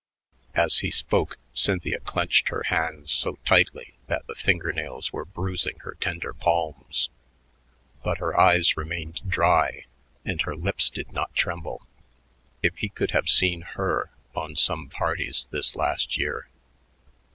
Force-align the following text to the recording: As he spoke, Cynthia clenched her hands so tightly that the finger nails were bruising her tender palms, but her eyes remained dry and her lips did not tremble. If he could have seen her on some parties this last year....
As 0.55 0.79
he 0.79 0.89
spoke, 0.89 1.37
Cynthia 1.53 1.99
clenched 1.99 2.47
her 2.47 2.63
hands 2.69 3.11
so 3.11 3.37
tightly 3.45 3.93
that 4.07 4.25
the 4.25 4.33
finger 4.33 4.73
nails 4.73 5.13
were 5.13 5.25
bruising 5.25 5.77
her 5.81 5.91
tender 5.99 6.33
palms, 6.33 7.09
but 8.03 8.17
her 8.17 8.35
eyes 8.35 8.75
remained 8.75 9.21
dry 9.29 9.85
and 10.25 10.41
her 10.41 10.55
lips 10.55 10.89
did 10.89 11.11
not 11.13 11.35
tremble. 11.35 11.85
If 12.63 12.77
he 12.77 12.89
could 12.89 13.11
have 13.11 13.29
seen 13.29 13.61
her 13.61 14.09
on 14.33 14.55
some 14.55 14.89
parties 14.89 15.47
this 15.51 15.75
last 15.75 16.17
year.... 16.17 16.49